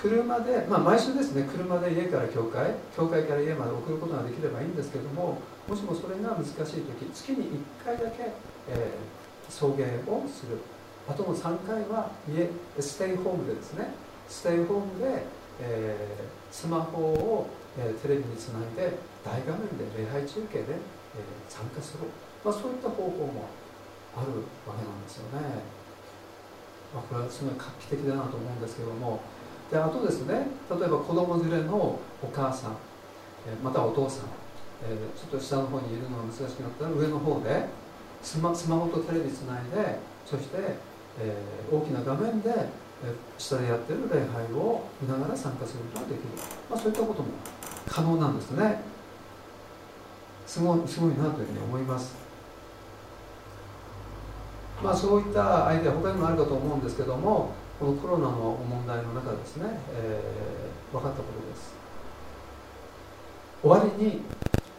[0.00, 5.38] 車で、まあ、毎週ですね車で家から教会教会から家まで送ることができればいいんですけども
[5.68, 8.32] もしもそれが難しい時月に1回だけ、
[8.68, 10.58] えー、送迎をする。
[11.08, 12.48] あとの3回は家
[12.80, 13.92] ステイホームでですね
[14.28, 15.24] ステイホームで、
[15.60, 17.46] えー、スマホを、
[17.76, 20.76] えー、テレビにつないで大画面で礼拝中継で、え、
[21.48, 22.04] 参加する、
[22.44, 23.46] まあ、そういった方法も
[24.16, 25.62] あるわけなんですよね、
[26.94, 29.20] まあ、これはすごい画期的だなと思うんですけども。
[29.70, 31.98] であとですね例えば子供連れのお
[32.30, 32.76] 母さん、
[33.64, 34.26] またお父さん、
[34.84, 37.64] えちょっと下の方にいるのが難しくなったら上の方で
[38.22, 40.76] スマスマホとテレビつないでそして
[41.20, 46.24] えー、大きな画面で、えー、下でやってる礼拝を見ながら参加することができる、
[46.70, 47.28] まあ、そういったことも
[47.86, 48.80] 可能なんですね。
[50.46, 52.21] すごすごいなというふうに思います。
[54.82, 61.74] まあそういったアイデア他にもあるかと思うんですけどもこのコロナの問題の中ですね、えー、分かったことです。
[63.62, 64.22] 終わりに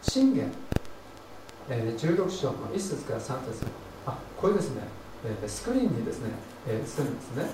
[0.02, 0.52] 信玄、
[1.70, 3.64] えー、16章の1節から3節
[4.06, 4.82] あこれですね
[5.24, 6.30] えスクリーンにですね、
[6.66, 7.46] えー、映るんですね。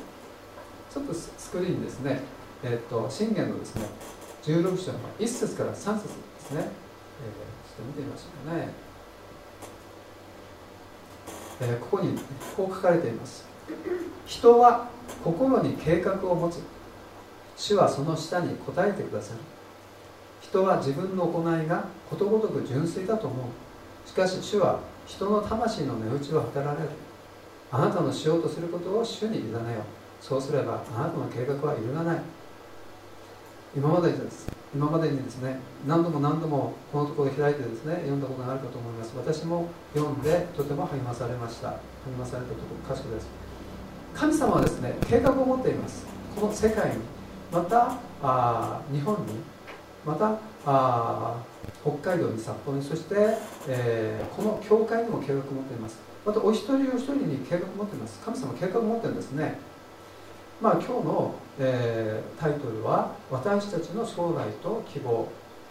[0.93, 2.21] ちょっとスクリーンですね、
[2.65, 3.87] えーと、信玄のですね
[4.43, 6.01] 16章の1節から3節で
[6.41, 6.67] すね、えー、ちょっ
[7.77, 8.69] と見てみましょうかね、
[11.61, 12.19] え、ここに
[12.57, 13.45] こう書かれています。
[14.27, 14.89] 人は
[15.23, 16.61] 心に計画を持つ。
[17.57, 19.41] 主はその下に答えてくださる。
[20.41, 24.09] 人は自分の行いがことごとく純粋だと思う。
[24.09, 26.89] しかし主は人の魂の値打ちを図られる。
[27.71, 29.63] あなたのしようとすることを主に委ねよう。
[30.21, 32.23] そうすればあなたの計画は揺るがない。
[33.77, 34.60] 今までです。
[34.73, 39.13] 今までにですね何度も何度もこのところ開いてですね読んだことがあるかと思います。
[39.17, 41.71] 私も読んでとても励まされました。
[41.71, 41.77] 励
[42.19, 43.27] まされたところ箇所です。
[44.15, 46.07] 神様はですね計画を持っています。
[46.39, 46.97] この世界に
[47.53, 49.41] またあ日本に
[50.07, 51.37] またあ
[51.83, 53.15] 北海道に札幌にそして、
[53.67, 55.99] えー、この教会にも計画を持っています。
[56.25, 58.21] またお一人お一人に計画を持っています。
[58.21, 59.59] 神様は計画を持ってるんですね。
[60.61, 65.27] まあ今日の、えー、タイトルは「私たちの将来と希望」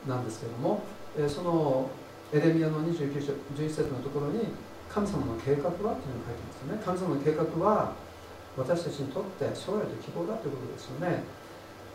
[0.07, 0.81] なんですけども、
[1.15, 1.89] えー、その
[2.33, 4.47] エレミアの29章11節のところに
[4.89, 6.81] 神様の計画はというのを書いてますよね。
[6.83, 7.93] 神様の計画は
[8.57, 11.23] 私たちにとって将来と希望だということですよね。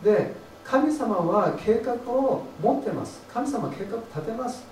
[0.03, 0.33] で
[0.65, 3.23] 神様は計画を持ってます。
[3.33, 4.65] 神様は計画立てます。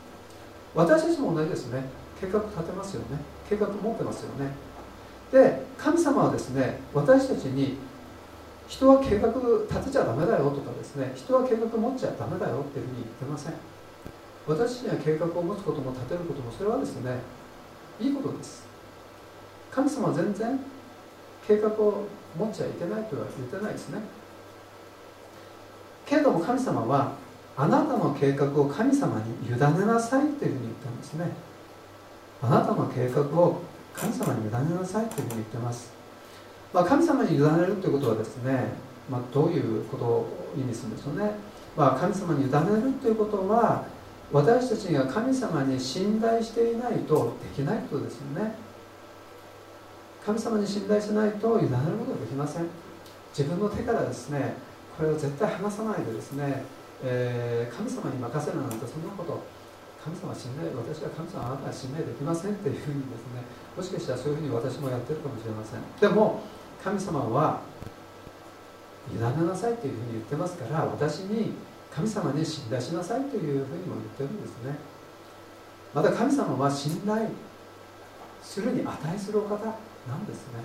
[0.74, 1.84] 私たちも同じですね。
[2.20, 3.18] 計画立てますよね。
[3.48, 4.52] 計画持ってますよね。
[5.32, 7.78] で神様はですね私たちに
[8.72, 13.52] 人は計画立てちゃダメだよとかですね人は計画持っちゃダメだよっていうふうに言ってません。
[14.48, 17.20] 私には計画を持つことも立てることもそれはですね
[18.00, 18.64] いいことです。
[19.70, 20.58] 神様は全然
[21.46, 22.04] 計画を
[22.34, 24.00] 持っちゃいけないとは言ってないですね。
[26.06, 27.12] けれども神様は
[27.56, 31.30] あなたの計画を神様に委ねなさいというふうに言ったんですね。
[32.40, 33.60] あなたの計画を
[33.92, 35.91] 神様に委ねなさいというふうに言ってます、
[36.72, 38.64] まあ、神様に委ねるということはですね、
[39.10, 41.32] まあ、どういうことを意味するんでしょうね、
[41.76, 43.84] まあ、神様に委ねるということは
[44.32, 48.54] 私たちが神様に信頼していないとできないことですよね。
[50.24, 52.66] 神様に信頼しないと委ねることができません。
[53.36, 54.54] 自分の手からですね
[54.96, 56.64] これを絶対離さないでですね、
[57.02, 59.42] えー、神様に任せるなんてそんなこと
[60.04, 63.42] 神様は信頼私は神様あなたは信頼できませんっていうふうにですね
[63.76, 65.80] もしかしたらそういうふうに私もやってるかもしれません。
[66.00, 66.40] でも
[66.82, 67.60] 神様は
[69.10, 71.52] 委ねなさいというふうに言ってますから私に
[71.94, 74.76] 神様に信頼しなさいというふうにも言ってるんですね。
[75.94, 77.28] また神様は信頼
[78.42, 80.64] するに値するお方なんですね。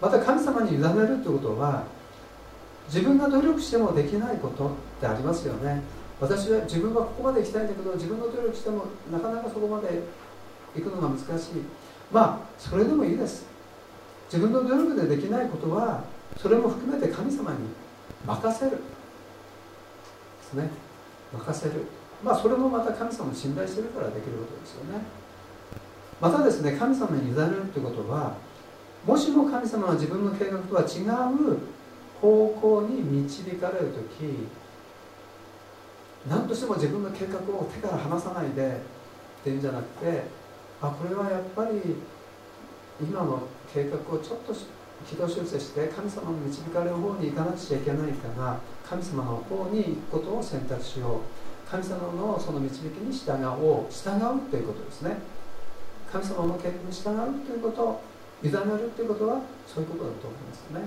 [0.00, 1.84] また神様に委ねるということは
[2.86, 5.82] 自分が努力してもできないことってありますよね。
[6.20, 10.02] 私は自分はここまで行きたいんだけど自分の努力してもなかなかそこまで
[10.74, 11.26] 行くのが難しい。
[12.12, 13.46] まあそれでもいいです。
[14.32, 16.04] 自分の努力でできないことは
[16.40, 17.58] それも含めて神様に
[18.24, 18.70] 任せる。
[18.72, 18.76] で
[20.42, 20.70] すね。
[21.32, 21.84] 任せる。
[22.22, 25.20] まあそれもまた神様を信頼してるからできることですよね。
[26.20, 28.36] またですね神様に委ねるということは
[29.06, 31.58] もしも神様は自分の計画とは違う
[32.20, 33.86] 方向に導かれる
[34.18, 34.46] 時
[36.28, 38.76] 何としても自分の計画を手から離さないで
[39.40, 40.22] っていうんじゃなくて
[40.82, 41.96] あこれはやっぱり
[43.00, 43.42] 今の
[43.72, 44.54] 計画をちょっと
[45.08, 48.58] 軌道修正して神様の導かれる方に行かなくちゃいけないから
[48.88, 51.70] 神様の方に行くことを選択しよう。
[51.70, 55.16] 神様のその導きに従おう従うということですね。
[56.12, 58.00] 神様の計画に従うということ
[58.42, 60.80] 委ねるということはそういうことだと思いますね。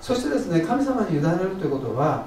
[0.00, 2.26] そしてですね神様に委ねるということは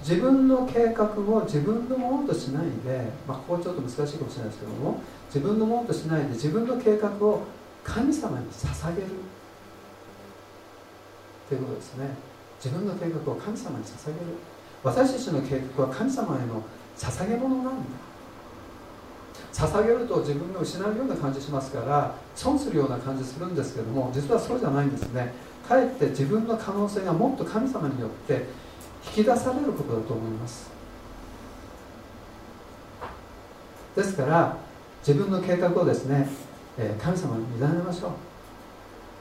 [0.00, 7.42] 自分の計画を自分のものとしないで、まあ、ここはちょっと難しいかもしれないですけども自分のものとしないで自分の計画を
[7.88, 9.08] 神様に捧げる
[11.48, 12.10] ということですね
[12.62, 14.16] 自分の計画を神様に捧げる。
[14.82, 16.62] 私たちの計画は神様への
[16.96, 17.72] 捧げ物なんだ。
[19.52, 25.32] 捧げると自分が失うような感じしますから損するような感じするんですけども実はそうじゃないんですね。
[25.68, 28.46] かえって自分の可能性がもっと神様によって
[29.16, 30.70] 引き出されることだと思います。
[33.96, 34.56] ですから
[35.06, 36.28] 自分の計画をですね
[37.00, 38.10] 神様に委ねましょう。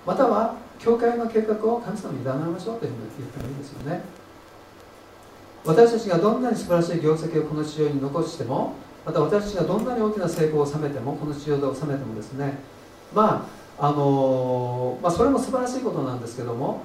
[0.06, 4.02] または教会の計画を神様に委ねましょうというふうに言ってもいいですよね。
[5.66, 12.60] 私たちがどんなに素晴らしい業績をこの地上に残してもまた私たちがどんなに大きな成功を収めてもこの地上で収めてもですね。
[13.14, 13.48] ま
[13.80, 16.82] ああのまあ、それも素晴らしいことなんですけども、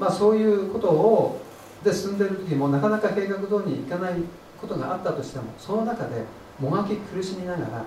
[0.00, 1.40] まあ、そういうことを
[1.84, 4.14] で進んでいる時もなかなか計画通りにいかない
[4.60, 6.24] ことがあったとしてもその中で
[6.58, 7.84] もがき苦しみながら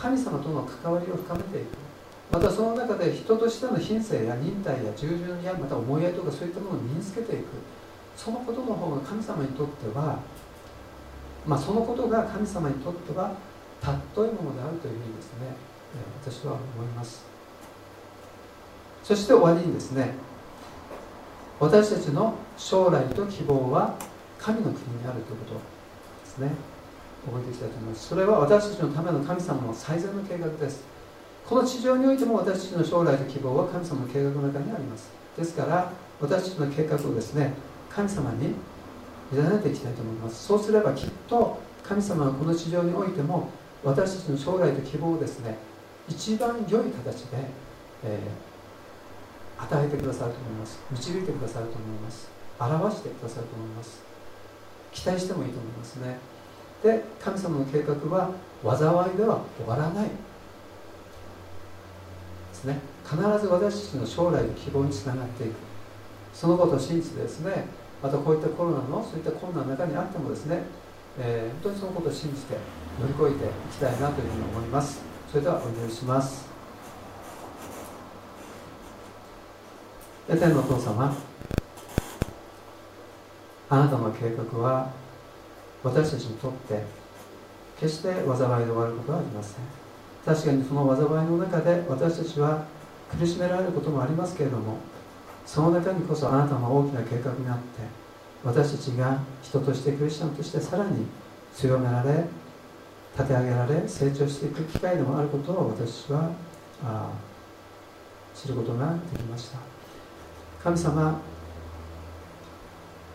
[0.00, 1.76] 神様との関わりを深めていく。
[2.32, 7.44] またその中で人としての品性や忍耐や従順やまた思いやりとかそういったものを身につけていく。
[8.16, 10.18] そのことの方が神様にとっては
[11.46, 13.32] まあ、そのことが神様にとっては
[13.80, 15.70] 尊いものであるというふうにですね。
[16.22, 17.24] 私は思います。
[19.02, 20.12] そして終わりにですね
[21.58, 23.96] 私たちの将来と希望は
[24.38, 25.60] 神の国にあるということで
[26.26, 26.50] すね。
[27.26, 28.08] 覚えていきたいと思います。
[28.08, 30.82] それは私たちのための神様の最善の計画です。
[31.48, 35.10] この地上においても私たちの将来と希望は神様の計画の中にあります。
[35.36, 37.54] ですから私たちの計画をですね
[37.90, 38.54] 神様に
[39.32, 40.46] 委ねていきたいと思います。
[40.46, 43.48] そうすればきっと神様はこの地上においても
[43.82, 45.56] 私たちの将来と希望をですね
[46.08, 47.38] 一番良い形で、
[48.04, 50.78] えー、与えてくださると思います。
[50.90, 52.28] 導いてくださると思います。
[52.60, 54.02] 表してくださると思います。
[54.92, 56.18] 期待してもいいと思いますね。
[56.82, 58.30] で神様の計画は
[58.62, 60.06] 災いでは終わらない。
[60.06, 60.12] で
[62.54, 62.78] すね。
[63.04, 65.54] 必ず私たちの将来の希望につながっていく。
[66.32, 67.66] そのことを信じてですね
[68.02, 70.62] またこういったコロナのそういった困難の中にあってもですね、
[71.18, 72.56] えー、本当にそのことを信じて
[73.00, 75.02] 乗り越えていきたいなというふうに思います。
[75.30, 76.48] それではお祈りします。
[80.28, 81.12] 天のお父様
[83.68, 84.90] あなたの計画は
[85.82, 86.82] 私たちにとって
[87.78, 89.54] 決して災いで終わることはありません。
[90.24, 92.66] 確かにその災いの中で私たちは
[93.18, 94.76] 苦しめられることもありますけれども
[95.46, 97.80] その中にこそあなたの大きな計画があって
[98.44, 101.06] 私たちが人としてクリスチャンとしてさらに
[101.54, 102.24] 強められ
[103.16, 106.30] 立て上げられ成長していく機会でもあることを私は
[108.34, 109.58] 知ることができました。
[110.62, 111.20] 神様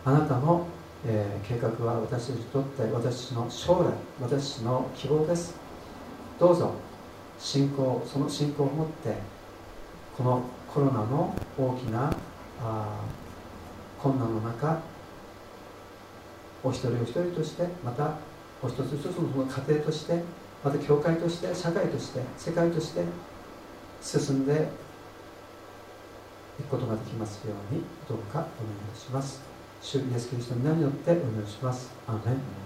[0.04, 0.66] あなたの、
[1.08, 5.54] えー、計画は私たちにとって私の将来私の希望です。
[6.38, 6.74] どうぞ
[7.38, 9.14] 信仰その信仰を持って
[10.16, 10.42] この
[10.72, 12.12] コロナの大きな
[12.60, 13.00] あ
[13.98, 14.80] 困難の中
[16.64, 18.18] お一人お一人としてまた
[18.62, 20.22] お一つ一つのその家庭として
[20.64, 23.04] また教会として社会として世界として
[24.02, 24.68] 進んで
[26.58, 28.46] いくことができますようにどうかお願
[28.94, 29.45] いします。
[29.86, 31.92] 主イエスキリストの皆によってお祈りします。
[32.08, 32.65] アーメン。